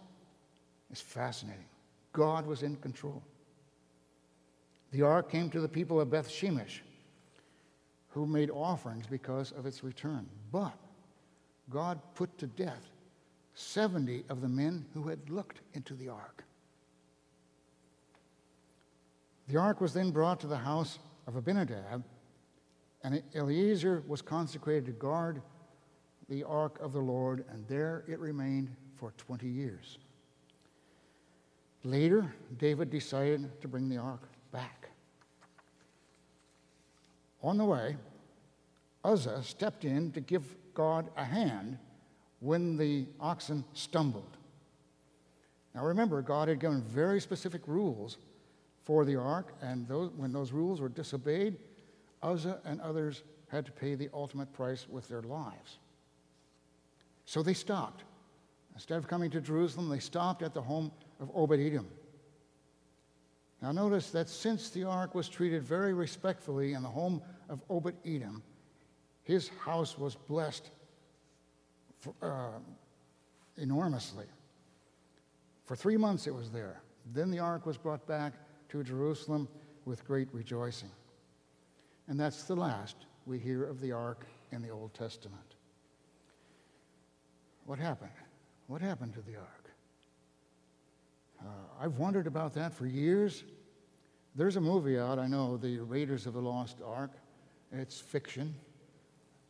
is 0.92 1.00
fascinating. 1.02 1.66
God 2.14 2.46
was 2.46 2.64
in 2.64 2.76
control. 2.78 3.24
The 4.92 5.04
ark 5.04 5.32
came 5.32 5.50
to 5.52 5.62
the 5.62 5.70
people 5.70 6.02
of 6.02 6.10
Beth 6.10 6.30
Shemesh, 6.30 6.80
who 8.10 8.26
made 8.26 8.50
offerings 8.50 9.08
because 9.08 9.52
of 9.54 9.66
its 9.66 9.84
return. 9.84 10.28
But 10.52 10.78
God 11.70 12.00
put 12.16 12.38
to 12.40 12.48
death 12.48 12.91
70 13.54 14.26
of 14.30 14.42
the 14.42 14.48
men 14.48 14.86
who 14.94 15.08
had 15.08 15.30
looked 15.30 15.62
into 15.74 15.94
the 15.94 16.10
ark. 16.10 16.44
The 19.48 19.58
ark 19.58 19.82
was 19.82 19.94
then 19.94 20.12
brought 20.12 20.40
to 20.42 20.48
the 20.48 20.58
house 20.58 21.00
of 21.28 21.36
Abinadab, 21.36 22.04
and 23.04 23.22
Eleazar 23.36 24.04
was 24.08 24.22
consecrated 24.22 24.86
to 24.86 24.92
guard 24.92 25.42
the 26.30 26.44
ark 26.44 26.80
of 26.82 26.94
the 26.94 27.00
Lord, 27.00 27.44
and 27.50 27.68
there 27.68 28.06
it 28.08 28.20
remained 28.20 28.74
for 28.96 29.12
20 29.18 29.48
years. 29.48 29.98
Later, 31.84 32.34
David 32.58 32.90
decided 32.90 33.62
to 33.62 33.68
bring 33.68 33.90
the 33.90 33.98
ark 33.98 34.30
back. 34.52 34.90
On 37.44 37.58
the 37.58 37.66
way, 37.66 37.98
Uzzah 39.04 39.44
stepped 39.44 39.84
in 39.84 40.12
to 40.12 40.22
give 40.22 40.56
God 40.74 41.10
a 41.18 41.26
hand 41.26 41.78
when 42.42 42.76
the 42.76 43.06
oxen 43.20 43.64
stumbled. 43.74 44.38
Now 45.74 45.86
remember, 45.86 46.22
God 46.22 46.50
had 46.50 46.60
given 46.60 46.82
very 46.82 47.22
specific 47.22 47.62
rules 47.66 48.18
for 48.84 49.06
the 49.06 49.16
ark, 49.16 49.54
and 49.62 49.88
those, 49.88 50.12
when 50.18 50.34
those 50.34 50.52
rules 50.52 50.82
were 50.82 50.90
disobeyed, 50.90 51.56
Uzzah 52.22 52.60
and 52.66 52.82
others 52.82 53.24
had 53.48 53.66
to 53.68 53.72
pay 53.72 53.96
the 53.96 54.10
ultimate 54.14 54.52
price 54.54 54.88
with 54.90 55.08
their 55.08 55.22
lives. 55.22 55.78
So 57.26 57.42
they 57.44 57.54
stopped. 57.54 58.04
Instead 58.74 58.98
of 58.98 59.08
coming 59.08 59.30
to 59.32 59.42
Jerusalem, 59.42 59.90
they 59.90 60.00
stopped 60.00 60.42
at 60.42 60.54
the 60.54 60.62
home 60.62 60.92
of 61.20 61.30
Obed 61.36 61.60
Edom. 61.60 61.88
Now, 63.62 63.72
notice 63.72 64.10
that 64.12 64.28
since 64.28 64.70
the 64.70 64.86
ark 64.86 65.14
was 65.14 65.30
treated 65.30 65.62
very 65.62 65.94
respectfully 65.94 66.74
in 66.74 66.82
the 66.82 66.90
home 66.90 67.22
of 67.48 67.62
Obed 67.70 67.94
Edom, 68.04 68.42
his 69.24 69.50
house 69.64 70.00
was 70.00 70.16
blessed 70.16 70.72
for, 72.02 72.14
uh, 72.22 72.60
enormously. 73.58 74.26
For 75.66 75.76
three 75.76 75.98
months 75.98 76.28
it 76.28 76.34
was 76.34 76.52
there. 76.52 76.82
Then 77.14 77.32
the 77.32 77.40
ark 77.40 77.66
was 77.66 77.78
brought 77.78 78.06
back 78.06 78.34
to 78.70 78.84
Jerusalem 78.84 79.48
with 79.86 80.06
great 80.06 80.28
rejoicing. 80.34 80.92
And 82.08 82.20
that's 82.20 82.44
the 82.44 82.56
last 82.56 82.96
we 83.26 83.40
hear 83.40 83.64
of 83.64 83.80
the 83.80 83.92
ark 83.92 84.26
in 84.52 84.62
the 84.62 84.70
Old 84.70 84.94
Testament. 84.94 85.56
What 87.66 87.80
happened? 87.80 88.12
What 88.68 88.82
happened 88.82 89.14
to 89.14 89.22
the 89.22 89.38
ark? 89.38 89.72
Uh, 91.40 91.46
I've 91.80 91.98
wondered 91.98 92.28
about 92.28 92.54
that 92.56 92.74
for 92.74 92.86
years. 92.86 93.44
There's 94.36 94.56
a 94.56 94.62
movie 94.62 94.98
out, 94.98 95.20
I 95.20 95.28
know, 95.28 95.58
The 95.58 95.80
Raiders 95.80 96.26
of 96.26 96.34
the 96.34 96.42
Lost 96.42 96.78
Ark. 96.86 97.12
It's 97.72 98.00
fiction. 98.00 98.54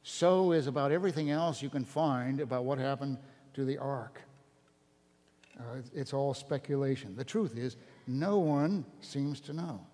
So 0.04 0.52
is 0.52 0.68
about 0.68 0.92
everything 0.92 1.30
else 1.30 1.62
you 1.62 1.70
can 1.70 1.86
find 1.86 2.40
about 2.40 2.64
what 2.64 2.80
happened 2.80 3.18
to 3.54 3.66
the 3.66 3.78
ark. 3.78 4.22
Uh, 5.60 5.82
it's 5.94 6.14
all 6.14 6.34
speculation. 6.34 7.16
The 7.16 7.24
truth 7.24 7.58
is, 7.58 7.76
no 8.08 8.40
one 8.40 8.86
seems 9.02 9.40
to 9.42 9.54
know. 9.54 9.86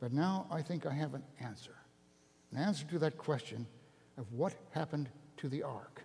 But 0.00 0.12
now 0.12 0.46
I 0.50 0.62
think 0.62 0.86
I 0.86 0.92
have 0.92 1.14
an 1.14 1.22
answer 1.40 1.74
an 2.52 2.58
answer 2.58 2.84
to 2.86 2.98
that 2.98 3.16
question 3.16 3.66
of 4.18 4.32
what 4.32 4.54
happened 4.72 5.08
to 5.38 5.48
the 5.48 5.62
ark. 5.62 6.02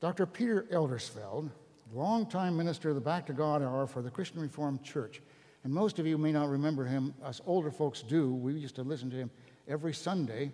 Dr. 0.00 0.26
Peter 0.26 0.66
Eldersveld, 0.70 1.50
longtime 1.94 2.56
minister 2.56 2.90
of 2.90 2.94
the 2.94 3.00
Back 3.00 3.26
to 3.26 3.32
God 3.32 3.62
Hour 3.62 3.86
for 3.86 4.02
the 4.02 4.10
Christian 4.10 4.40
Reformed 4.40 4.82
Church, 4.82 5.20
and 5.64 5.72
most 5.72 5.98
of 5.98 6.06
you 6.06 6.18
may 6.18 6.30
not 6.30 6.48
remember 6.48 6.84
him, 6.84 7.14
us 7.24 7.40
older 7.46 7.70
folks 7.70 8.02
do. 8.02 8.32
We 8.32 8.52
used 8.52 8.76
to 8.76 8.82
listen 8.82 9.10
to 9.10 9.16
him 9.16 9.30
every 9.66 9.92
Sunday 9.92 10.52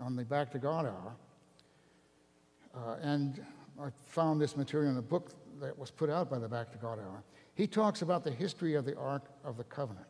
on 0.00 0.16
the 0.16 0.24
Back 0.24 0.50
to 0.52 0.58
God 0.58 0.86
Hour. 0.86 1.16
Uh, 2.74 2.96
and 3.02 3.44
I 3.80 3.88
found 4.06 4.40
this 4.40 4.56
material 4.56 4.92
in 4.92 4.98
a 4.98 5.02
book 5.02 5.30
that 5.60 5.78
was 5.78 5.90
put 5.90 6.10
out 6.10 6.30
by 6.30 6.38
the 6.38 6.48
Back 6.48 6.70
to 6.72 6.78
God 6.78 6.98
Hour. 6.98 7.22
He 7.54 7.66
talks 7.66 8.02
about 8.02 8.24
the 8.24 8.30
history 8.30 8.74
of 8.74 8.84
the 8.84 8.96
Ark 8.96 9.24
of 9.44 9.56
the 9.56 9.64
Covenant. 9.64 10.06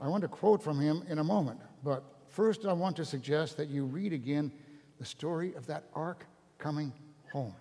I 0.00 0.08
want 0.08 0.22
to 0.22 0.28
quote 0.28 0.62
from 0.62 0.80
him 0.80 1.04
in 1.08 1.18
a 1.18 1.24
moment, 1.24 1.60
but 1.84 2.02
first 2.28 2.64
I 2.64 2.72
want 2.72 2.96
to 2.96 3.04
suggest 3.04 3.56
that 3.58 3.68
you 3.68 3.84
read 3.84 4.12
again 4.12 4.50
the 4.98 5.04
story 5.04 5.54
of 5.54 5.66
that 5.66 5.84
ark 5.94 6.26
coming 6.58 6.92
home. 7.32 7.54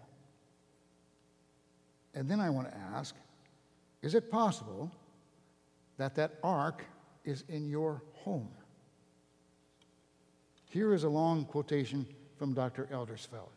And 2.14 2.30
then 2.30 2.40
I 2.40 2.50
want 2.50 2.70
to 2.72 2.78
ask 2.78 3.16
is 4.02 4.16
it 4.16 4.32
possible 4.32 4.90
that 5.98 6.16
that 6.16 6.36
ark 6.42 6.86
is 7.26 7.44
in 7.50 7.68
your 7.68 8.02
home? 8.14 8.50
Here 10.70 10.94
is 10.94 11.04
a 11.04 11.10
long 11.10 11.46
quotation 11.46 12.06
from 12.38 12.54
Dr. 12.54 12.88
Eldersveld. 12.92 13.50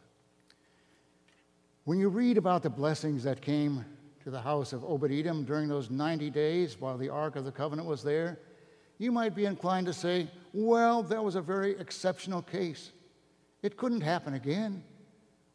When 1.85 1.99
you 1.99 2.09
read 2.09 2.39
about 2.39 2.63
the 2.63 2.71
blessings 2.71 3.23
that 3.25 3.43
came 3.43 3.85
to 4.25 4.31
the 4.31 4.41
house 4.41 4.73
of 4.73 4.83
Obed 4.83 5.13
Edom 5.13 5.45
during 5.45 5.69
those 5.69 5.91
90 5.91 6.31
days 6.31 6.81
while 6.81 6.97
the 6.97 7.11
Ark 7.11 7.37
of 7.37 7.45
the 7.45 7.53
Covenant 7.53 7.87
was 7.87 8.03
there, 8.03 8.39
you 8.97 9.13
might 9.13 9.35
be 9.35 9.45
inclined 9.45 9.87
to 9.87 9.93
say, 9.93 10.27
well, 10.55 11.03
that 11.03 11.23
was 11.23 11.35
a 11.35 11.43
very 11.43 11.73
exceptional 11.79 12.41
case. 12.41 12.93
It 13.63 13.77
couldn't 13.77 14.01
happen 14.01 14.35
again. 14.35 14.83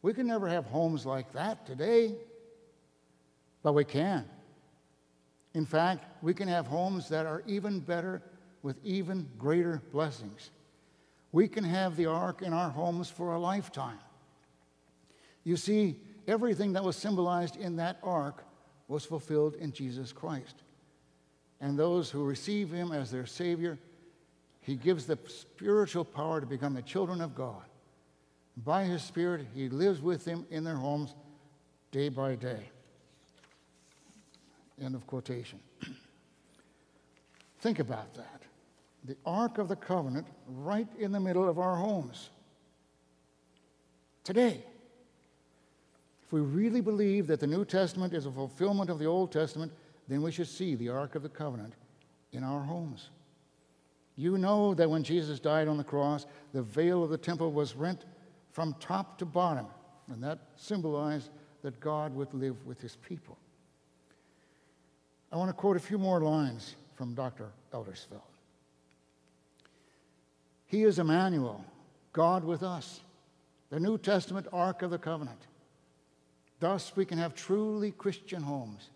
We 0.04 0.14
can 0.14 0.28
never 0.28 0.48
have 0.48 0.66
homes 0.66 1.06
like 1.08 1.32
that 1.34 1.66
today. 1.66 2.16
But 3.64 3.74
we 3.74 3.84
can. 3.84 4.26
In 5.56 5.66
fact, 5.66 6.06
we 6.22 6.36
can 6.36 6.48
have 6.48 6.68
homes 6.68 7.10
that 7.10 7.26
are 7.26 7.42
even 7.48 7.80
better 7.80 8.22
with 8.62 8.78
even 8.84 9.28
greater 9.40 9.82
blessings. 9.92 10.52
We 11.32 11.48
can 11.48 11.64
have 11.64 11.96
the 11.96 12.06
ark 12.06 12.42
in 12.42 12.54
our 12.54 12.70
homes 12.70 13.10
for 13.10 13.34
a 13.34 13.40
lifetime. 13.40 14.00
You 15.44 15.58
see, 15.58 16.00
everything 16.28 16.74
that 16.74 16.84
was 16.84 16.96
symbolized 16.96 17.56
in 17.56 17.78
that 17.78 18.00
ark 18.04 18.44
was 18.88 19.06
fulfilled 19.06 19.56
in 19.56 19.72
Jesus 19.72 20.12
Christ. 20.12 20.64
And 21.60 21.78
those 21.78 22.10
who 22.10 22.24
receive 22.24 22.72
him 22.72 22.92
as 22.92 23.12
their 23.12 23.26
Savior, 23.26 23.78
he 24.62 24.76
gives 24.76 25.06
the 25.06 25.18
spiritual 25.28 26.06
power 26.06 26.40
to 26.40 26.46
become 26.46 26.74
the 26.74 26.82
children 26.82 27.22
of 27.22 27.36
God. 27.36 27.64
By 28.64 28.84
his 28.86 29.04
Spirit, 29.04 29.48
he 29.54 29.70
lives 29.70 30.02
with 30.02 30.26
them 30.26 30.46
in 30.50 30.64
their 30.64 30.76
homes 30.76 31.14
day 31.92 32.10
by 32.10 32.36
day. 32.36 32.70
End 34.82 34.96
of 34.96 35.06
quotation. 35.08 35.60
Think 37.60 37.80
about 37.80 38.14
that. 38.16 38.44
The 39.08 39.16
Ark 39.26 39.58
of 39.58 39.70
the 39.70 39.76
Covenant 39.76 40.28
right 40.48 40.88
in 41.00 41.14
the 41.14 41.20
middle 41.20 41.48
of 41.48 41.58
our 41.58 41.78
homes. 41.78 42.30
Today, 44.26 44.62
if 46.26 46.34
we 46.34 46.42
really 46.42 46.82
believe 46.82 47.26
that 47.28 47.40
the 47.40 47.48
New 47.48 47.64
Testament 47.64 48.14
is 48.14 48.26
a 48.26 48.32
fulfillment 48.32 48.90
of 48.90 49.00
the 49.00 49.06
Old 49.06 49.32
Testament, 49.32 49.72
then 50.10 50.22
we 50.22 50.32
should 50.34 50.50
see 50.50 50.76
the 50.76 50.90
Ark 50.90 51.16
of 51.16 51.24
the 51.24 51.30
Covenant 51.30 51.74
in 52.34 52.44
our 52.44 52.62
homes. 52.62 53.10
You 54.18 54.38
know 54.38 54.74
that 54.74 54.90
when 54.90 55.04
Jesus 55.04 55.40
died 55.40 55.70
on 55.70 55.78
the 55.78 55.86
cross, 55.86 56.26
the 56.52 56.62
veil 56.62 57.02
of 57.02 57.10
the 57.10 57.18
temple 57.18 57.54
was 57.54 57.76
rent 57.76 58.04
from 58.52 58.76
top 58.82 59.18
to 59.20 59.26
bottom, 59.26 59.68
and 60.12 60.22
that 60.22 60.40
symbolized 60.58 61.30
that 61.62 61.80
God 61.80 62.14
would 62.14 62.34
live 62.34 62.66
with 62.66 62.82
his 62.82 62.98
people. 62.98 63.38
I 65.32 65.38
want 65.38 65.50
to 65.50 65.54
quote 65.54 65.78
a 65.78 65.80
few 65.80 65.98
more 65.98 66.20
lines 66.20 66.76
from 66.96 67.14
Dr. 67.14 67.52
Eldersveld. 67.74 68.37
He 70.68 70.84
is 70.84 71.00
Emmanuel, 71.00 71.64
God 72.12 72.44
with 72.44 72.62
us, 72.62 73.00
the 73.70 73.80
New 73.80 73.98
Testament 73.98 74.48
Ark 74.52 74.82
of 74.82 74.92
the 74.92 74.98
Covenant. 74.98 75.40
Thus, 76.60 76.94
we 76.96 77.06
can 77.06 77.18
have 77.18 77.34
truly 77.34 77.92
Christian 77.92 78.44
homes. 78.44 78.90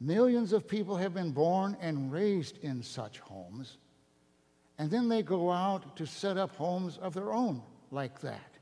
Millions 0.00 0.52
of 0.52 0.66
people 0.66 0.96
have 0.96 1.12
been 1.12 1.30
born 1.30 1.76
and 1.80 2.10
raised 2.10 2.58
in 2.58 2.82
such 2.82 3.18
homes, 3.18 3.76
and 4.78 4.90
then 4.90 5.08
they 5.08 5.22
go 5.22 5.50
out 5.50 5.96
to 5.96 6.06
set 6.06 6.38
up 6.38 6.56
homes 6.56 6.98
of 6.98 7.12
their 7.12 7.32
own 7.32 7.62
like 7.90 8.20
that. 8.20 8.56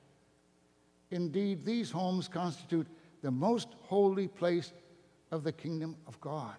Indeed, 1.11 1.65
these 1.65 1.91
homes 1.91 2.27
constitute 2.27 2.89
the 3.23 3.31
most 3.31 3.69
holy 3.83 4.27
place 4.27 4.73
of 5.31 5.45
the 5.45 5.53
kingdom 5.53 5.97
of 6.09 6.21
God. 6.21 6.57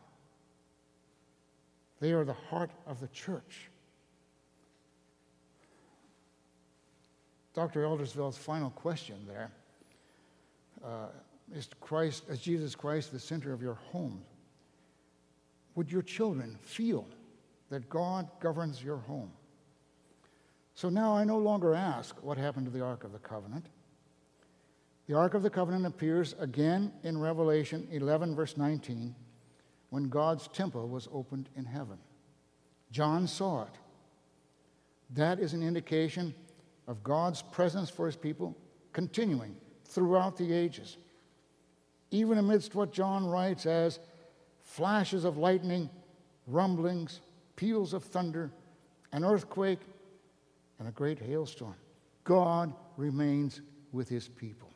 They 2.00 2.13
are 2.13 2.24
the 2.24 2.33
heart 2.33 2.71
of 2.86 3.01
the 3.01 3.07
church. 3.09 3.69
Dr. 7.58 7.86
Eldersveld's 7.86 8.38
final 8.38 8.70
question 8.70 9.16
there 9.28 9.50
uh, 10.86 11.08
is 11.52 11.68
Christ, 11.82 12.26
as 12.30 12.38
Jesus 12.38 12.76
Christ, 12.76 13.12
the 13.12 13.20
center 13.20 13.52
of 13.52 13.64
your 13.64 13.80
home? 13.92 14.22
Would 15.74 15.92
your 15.92 16.04
children 16.04 16.60
feel 16.62 17.08
that 17.72 17.90
God 17.90 18.30
governs 18.40 18.84
your 18.84 18.98
home? 18.98 19.32
So 20.76 20.88
now 20.90 21.18
I 21.18 21.24
no 21.24 21.40
longer 21.40 21.74
ask 21.74 22.16
what 22.22 22.38
happened 22.38 22.68
to 22.68 22.72
the 22.72 22.84
Ark 22.84 23.04
of 23.04 23.12
the 23.12 23.18
Covenant. 23.18 23.66
The 25.08 25.16
Ark 25.16 25.34
of 25.34 25.42
the 25.42 25.50
Covenant 25.50 25.88
appears 25.88 26.36
again 26.38 26.94
in 27.02 27.18
Revelation 27.18 27.88
11, 27.90 28.36
verse 28.36 28.56
19, 28.56 29.16
when 29.90 30.10
God's 30.10 30.48
temple 30.50 30.88
was 30.88 31.10
opened 31.12 31.50
in 31.56 31.66
heaven. 31.66 31.98
John 32.92 33.26
saw 33.26 33.64
it. 33.64 33.74
That 35.16 35.40
is 35.40 35.54
an 35.54 35.64
indication 35.64 36.36
of 36.88 37.03
God's 37.03 37.41
presence 37.41 37.89
for 37.89 38.06
his 38.06 38.15
people 38.15 38.56
continuing 38.94 39.56
throughout 39.86 40.38
the 40.38 40.53
ages. 40.53 40.98
Even 42.12 42.38
amidst 42.38 42.75
what 42.75 42.94
John 42.94 43.25
writes 43.27 43.65
as 43.65 44.00
flashes 44.63 45.25
of 45.25 45.38
lightning, 45.38 45.89
rumblings, 46.48 47.22
peals 47.56 47.94
of 47.94 48.03
thunder, 48.03 48.51
an 49.12 49.24
earthquake, 49.24 49.79
and 50.79 50.88
a 50.88 50.91
great 50.91 51.20
hailstorm, 51.20 51.75
God 52.24 52.74
remains 52.98 53.62
with 53.91 54.08
his 54.10 54.27
people. 54.27 54.70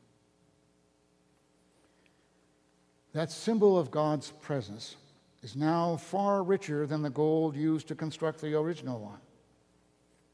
That 3.13 3.31
symbol 3.31 3.77
of 3.77 3.91
God's 3.91 4.31
presence 4.31 4.95
is 5.43 5.55
now 5.55 5.97
far 5.97 6.43
richer 6.43 6.85
than 6.85 7.01
the 7.01 7.09
gold 7.09 7.55
used 7.55 7.87
to 7.89 7.95
construct 7.95 8.41
the 8.41 8.57
original 8.57 8.99
one. 8.99 9.19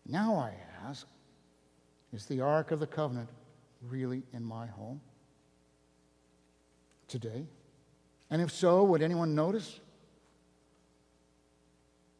Now 0.05 0.35
I 0.35 0.53
ask, 0.85 1.07
is 2.17 2.25
the 2.25 2.41
Ark 2.41 2.71
of 2.71 2.79
the 2.79 2.87
Covenant 2.87 3.29
really 3.87 4.23
in 4.33 4.43
my 4.43 4.65
home 4.65 4.99
today? 7.07 7.45
And 8.31 8.41
if 8.41 8.51
so, 8.51 8.83
would 8.85 9.03
anyone 9.03 9.35
notice? 9.35 9.79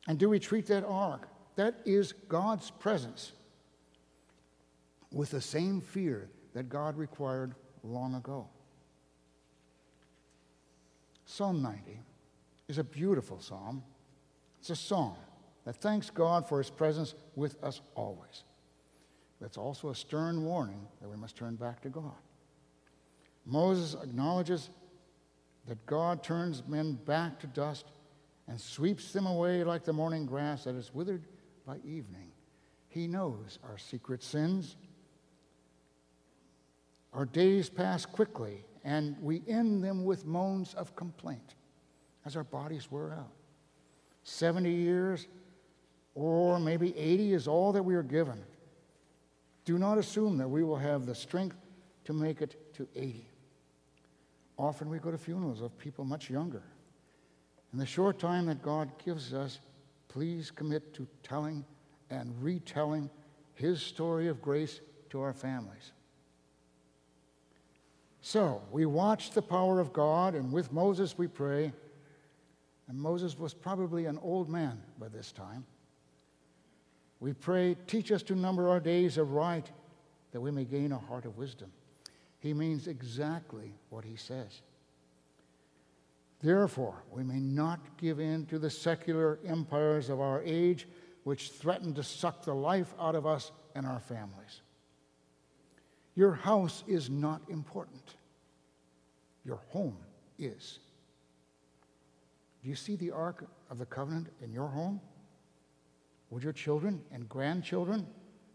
And 0.08 0.20
do 0.20 0.30
we 0.30 0.38
treat 0.38 0.68
that 0.68 0.86
ark, 0.86 1.28
that 1.56 1.80
is 1.84 2.14
God's 2.30 2.70
presence, 2.70 3.32
with 5.12 5.32
the 5.32 5.42
same 5.42 5.82
fear 5.82 6.30
that 6.54 6.70
God 6.70 6.96
required 6.96 7.56
long 7.84 8.14
ago? 8.14 8.48
Psalm 11.26 11.64
90 11.64 12.00
is 12.68 12.78
a 12.78 12.84
beautiful 12.84 13.40
psalm. 13.40 13.82
It's 14.60 14.70
a 14.70 14.76
song 14.76 15.18
that 15.66 15.78
thanks 15.78 16.12
God 16.12 16.48
for 16.48 16.60
his 16.60 16.70
presence 16.70 17.16
with 17.36 17.62
us 17.64 17.82
always. 17.96 18.44
It's 19.42 19.58
also 19.58 19.90
a 19.90 19.96
stern 19.96 20.44
warning 20.44 20.88
that 21.02 21.10
we 21.10 21.16
must 21.16 21.36
turn 21.36 21.56
back 21.56 21.82
to 21.82 21.90
God. 21.90 22.16
Moses 23.46 23.96
acknowledges 24.02 24.70
that 25.68 25.86
God 25.86 26.24
turns 26.24 26.64
men 26.68 26.94
back 27.06 27.40
to 27.40 27.48
dust 27.48 27.86
and 28.48 28.60
sweeps 28.60 29.12
them 29.12 29.26
away 29.26 29.64
like 29.64 29.84
the 29.84 29.94
morning 29.94 30.26
grass 30.26 30.64
that 30.64 30.76
is 30.76 30.94
withered 30.94 31.24
by 31.66 31.78
evening. 31.86 32.32
He 32.88 33.08
knows 33.08 33.60
our 33.64 33.78
secret 33.78 34.24
sins. 34.24 34.76
Our 37.14 37.26
days 37.26 37.70
pass 37.70 38.06
quickly 38.06 38.64
and 38.84 39.18
we 39.22 39.44
end 39.48 39.84
them 39.84 40.06
with 40.06 40.26
moans 40.26 40.74
of 40.74 40.96
complaint 40.96 41.56
as 42.26 42.36
our 42.36 42.44
bodies 42.44 42.90
wear 42.90 43.12
out. 43.12 43.32
70 44.24 44.72
years 44.72 45.28
or 46.16 46.60
maybe 46.60 46.98
80 46.98 47.34
is 47.34 47.48
all 47.48 47.72
that 47.74 47.84
we 47.84 47.96
are 47.96 48.04
given. 48.04 48.44
Do 49.68 49.78
not 49.78 49.98
assume 49.98 50.38
that 50.38 50.50
we 50.50 50.64
will 50.64 50.78
have 50.78 51.06
the 51.06 51.14
strength 51.14 51.58
to 52.06 52.14
make 52.14 52.42
it 52.42 52.74
to 52.76 52.88
80. 52.96 53.28
Often 54.58 54.88
we 54.88 54.98
go 54.98 55.12
to 55.12 55.18
funerals 55.18 55.62
of 55.62 55.78
people 55.78 56.06
much 56.06 56.30
younger. 56.30 56.64
In 57.74 57.80
the 57.80 57.86
short 57.86 58.18
time 58.18 58.46
that 58.46 58.62
God 58.62 58.90
gives 59.04 59.34
us, 59.34 59.60
please 60.08 60.52
commit 60.52 60.94
to 60.94 61.06
telling 61.22 61.66
and 62.10 62.34
retelling 62.42 63.10
His 63.56 63.82
story 63.82 64.30
of 64.30 64.42
grace 64.42 64.80
to 65.10 65.20
our 65.20 65.34
families. 65.34 65.92
So 68.22 68.62
we 68.72 68.86
watch 68.86 69.32
the 69.32 69.42
power 69.42 69.82
of 69.82 69.92
God, 69.92 70.34
and 70.34 70.54
with 70.54 70.72
Moses 70.72 71.18
we 71.18 71.28
pray. 71.28 71.74
And 72.88 72.98
Moses 72.98 73.38
was 73.38 73.54
probably 73.54 74.06
an 74.06 74.18
old 74.20 74.48
man 74.48 74.82
by 74.98 75.10
this 75.10 75.34
time. 75.34 75.66
We 77.20 77.34
pray, 77.34 77.76
teach 77.88 78.12
us 78.12 78.24
to 78.24 78.36
number 78.36 78.70
our 78.70 78.80
days 78.80 79.18
aright, 79.18 79.72
that 80.32 80.42
we 80.42 80.52
may 80.52 80.66
gain 80.66 80.92
a 80.92 80.98
heart 80.98 81.26
of 81.26 81.38
wisdom. 81.38 81.72
He 82.40 82.54
means 82.54 82.88
exactly 82.88 83.74
what 83.90 84.06
he 84.06 84.16
says. 84.16 84.62
Therefore, 86.42 87.04
we 87.12 87.24
may 87.24 87.40
not 87.40 87.80
give 87.98 88.20
in 88.20 88.46
to 88.48 88.60
the 88.60 88.70
secular 88.70 89.40
empires 89.46 90.10
of 90.10 90.20
our 90.20 90.42
age, 90.44 90.88
which 91.24 91.50
threaten 91.50 91.94
to 91.96 92.04
suck 92.04 92.44
the 92.44 92.54
life 92.54 92.94
out 93.00 93.16
of 93.16 93.26
us 93.26 93.52
and 93.74 93.86
our 93.86 94.00
families. 94.00 94.62
Your 96.16 96.34
house 96.34 96.84
is 96.88 97.10
not 97.10 97.42
important. 97.50 98.16
Your 99.44 99.60
home 99.70 99.98
is. 100.38 100.80
Do 102.62 102.70
you 102.70 102.76
see 102.76 102.96
the 102.96 103.12
Ark 103.12 103.46
of 103.70 103.78
the 103.78 103.86
Covenant 103.86 104.28
in 104.42 104.52
your 104.52 104.68
home? 104.68 105.00
Would 106.30 106.44
your 106.44 106.54
children 106.54 107.02
and 107.12 107.28
grandchildren 107.30 108.06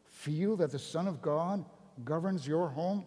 feel 0.05 0.57
that 0.57 0.71
the 0.71 0.79
Son 0.79 1.09
of 1.09 1.23
God 1.23 1.65
governs 2.05 2.47
your 2.47 2.69
home? 2.69 3.05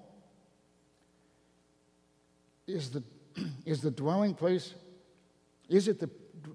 Is 2.68 2.90
the, 2.90 3.04
is 3.66 3.82
the 3.82 3.92
dwelling 3.92 4.34
place, 4.34 4.74
is 5.70 5.88
it 5.88 6.00
the 6.00 6.10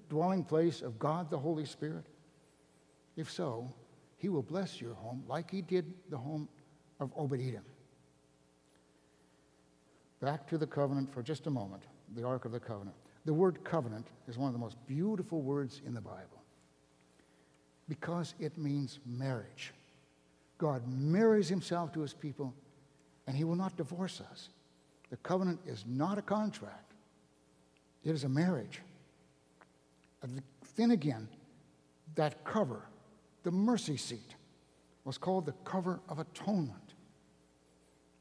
dwelling 0.09 0.43
place 0.43 0.81
of 0.81 0.99
God 0.99 1.29
the 1.29 1.39
Holy 1.39 1.65
Spirit? 1.65 2.05
If 3.15 3.31
so, 3.31 3.73
he 4.17 4.29
will 4.29 4.43
bless 4.43 4.81
your 4.81 4.93
home 4.93 5.23
like 5.27 5.49
he 5.49 5.61
did 5.61 5.93
the 6.09 6.17
home 6.17 6.49
of 6.99 7.11
Edom. 7.33 7.63
Back 10.19 10.47
to 10.49 10.57
the 10.57 10.67
covenant 10.67 11.11
for 11.11 11.23
just 11.23 11.47
a 11.47 11.49
moment, 11.49 11.83
the 12.15 12.23
Ark 12.23 12.45
of 12.45 12.51
the 12.51 12.59
Covenant. 12.59 12.95
The 13.25 13.33
word 13.33 13.63
covenant 13.63 14.07
is 14.27 14.37
one 14.37 14.47
of 14.47 14.53
the 14.53 14.59
most 14.59 14.75
beautiful 14.85 15.41
words 15.41 15.81
in 15.85 15.93
the 15.93 16.01
Bible 16.01 16.40
because 17.91 18.35
it 18.39 18.57
means 18.57 18.99
marriage. 19.05 19.73
God 20.57 20.81
marries 20.87 21.49
himself 21.49 21.91
to 21.91 21.99
his 21.99 22.13
people, 22.13 22.53
and 23.27 23.35
he 23.35 23.43
will 23.43 23.57
not 23.57 23.75
divorce 23.75 24.21
us. 24.31 24.47
The 25.09 25.17
covenant 25.17 25.59
is 25.67 25.83
not 25.85 26.17
a 26.17 26.21
contract, 26.21 26.93
it 28.05 28.11
is 28.11 28.23
a 28.23 28.29
marriage. 28.29 28.79
Uh, 30.23 30.27
and 30.27 30.41
then 30.77 30.91
again, 30.91 31.27
that 32.15 32.45
cover, 32.45 32.81
the 33.43 33.51
mercy 33.51 33.97
seat, 33.97 34.35
was 35.03 35.17
called 35.17 35.45
the 35.45 35.55
cover 35.65 35.99
of 36.07 36.17
atonement. 36.17 36.93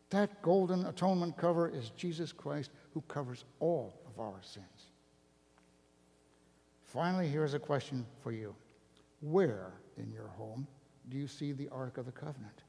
That 0.09 0.43
golden 0.43 0.85
atonement 0.87 1.37
cover 1.37 1.69
is 1.69 1.91
Jesus 1.91 2.33
Christ 2.33 2.73
who 2.93 3.03
covers 3.03 3.45
all 3.61 3.95
of 4.09 4.19
our 4.19 4.41
sins. 4.43 4.91
Finally, 6.83 7.29
here's 7.29 7.55
a 7.55 7.61
question 7.61 8.05
for 8.21 8.33
you 8.33 8.53
Where 9.21 9.75
in 9.97 10.11
your 10.11 10.29
home 10.29 10.67
do 11.09 11.17
you 11.17 11.27
see 11.27 11.53
the 11.53 11.69
Ark 11.69 11.99
of 11.99 12.07
the 12.07 12.13
Covenant? 12.13 12.63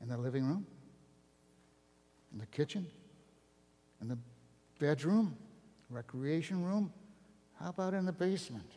In 0.00 0.08
the 0.08 0.16
living 0.16 0.44
room? 0.44 0.66
In 2.32 2.38
the 2.38 2.46
kitchen? 2.46 2.86
In 4.00 4.08
the 4.08 4.18
bedroom? 4.78 5.36
Recreation 5.90 6.64
room? 6.64 6.92
How 7.60 7.70
about 7.70 7.94
in 7.94 8.04
the 8.04 8.12
basement? 8.12 8.70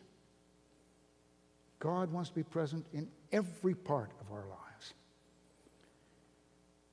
God 1.78 2.10
wants 2.12 2.30
to 2.30 2.34
be 2.34 2.42
present 2.42 2.86
in 2.92 3.08
every 3.32 3.74
part 3.74 4.10
of 4.20 4.32
our 4.32 4.46
lives. 4.46 4.94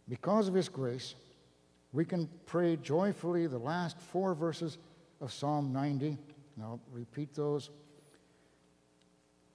Because 0.07 0.47
of 0.47 0.53
His 0.53 0.69
grace, 0.69 1.15
we 1.93 2.05
can 2.05 2.29
pray 2.45 2.75
joyfully 2.75 3.47
the 3.47 3.57
last 3.57 3.99
four 3.99 4.35
verses 4.35 4.77
of 5.21 5.31
Psalm 5.31 5.73
90. 5.73 6.07
And 6.07 6.17
I'll 6.61 6.79
repeat 6.91 7.33
those. 7.33 7.69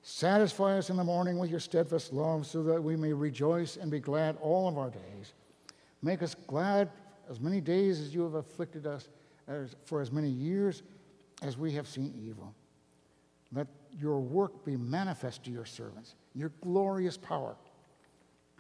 Satisfy 0.02 0.78
us 0.78 0.88
in 0.90 0.96
the 0.96 1.04
morning 1.04 1.38
with 1.38 1.50
your 1.50 1.60
steadfast 1.60 2.12
love 2.12 2.46
so 2.46 2.62
that 2.62 2.82
we 2.82 2.96
may 2.96 3.12
rejoice 3.12 3.76
and 3.76 3.90
be 3.90 4.00
glad 4.00 4.36
all 4.40 4.66
of 4.66 4.78
our 4.78 4.90
days. 4.90 5.34
Make 6.02 6.22
us 6.22 6.34
glad 6.46 6.90
as 7.28 7.38
many 7.40 7.60
days 7.60 8.00
as 8.00 8.14
you 8.14 8.22
have 8.22 8.34
afflicted 8.34 8.86
us 8.86 9.08
as, 9.46 9.76
for 9.84 10.00
as 10.00 10.10
many 10.10 10.28
years, 10.28 10.82
as 11.42 11.58
we 11.58 11.72
have 11.72 11.86
seen 11.86 12.14
evil. 12.16 12.54
Let 13.52 13.66
your 13.98 14.20
work 14.20 14.64
be 14.64 14.76
manifest 14.76 15.44
to 15.44 15.50
your 15.50 15.66
servants, 15.66 16.14
your 16.34 16.52
glorious 16.62 17.16
power 17.16 17.56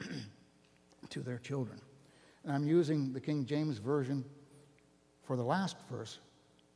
to 1.10 1.20
their 1.20 1.38
children. 1.38 1.80
And 2.44 2.52
I'm 2.52 2.66
using 2.66 3.12
the 3.12 3.20
King 3.20 3.46
James 3.46 3.78
Version 3.78 4.24
for 5.22 5.36
the 5.36 5.44
last 5.44 5.76
verse, 5.90 6.18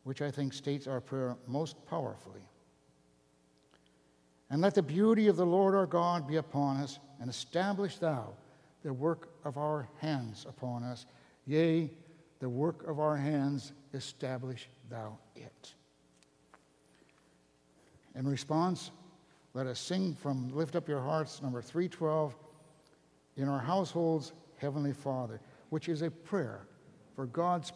which 0.04 0.22
I 0.22 0.30
think 0.30 0.52
states 0.52 0.86
our 0.86 1.00
prayer 1.00 1.36
most 1.46 1.84
powerfully. 1.86 2.42
And 4.54 4.62
let 4.62 4.76
the 4.76 4.82
beauty 4.84 5.26
of 5.26 5.34
the 5.34 5.44
Lord 5.44 5.74
our 5.74 5.84
God 5.84 6.28
be 6.28 6.36
upon 6.36 6.76
us, 6.76 7.00
and 7.20 7.28
establish 7.28 7.96
thou 7.96 8.34
the 8.84 8.92
work 8.92 9.28
of 9.44 9.58
our 9.58 9.88
hands 9.98 10.46
upon 10.48 10.84
us. 10.84 11.06
Yea, 11.44 11.90
the 12.38 12.48
work 12.48 12.86
of 12.86 13.00
our 13.00 13.16
hands, 13.16 13.72
establish 13.94 14.68
thou 14.88 15.18
it. 15.34 15.74
In 18.14 18.28
response, 18.28 18.92
let 19.54 19.66
us 19.66 19.80
sing 19.80 20.14
from 20.14 20.54
Lift 20.54 20.76
Up 20.76 20.86
Your 20.88 21.00
Hearts, 21.00 21.42
number 21.42 21.60
312, 21.60 22.36
in 23.36 23.48
our 23.48 23.58
households, 23.58 24.34
Heavenly 24.58 24.92
Father, 24.92 25.40
which 25.70 25.88
is 25.88 26.02
a 26.02 26.12
prayer 26.12 26.60
for 27.16 27.26
God's 27.26 27.72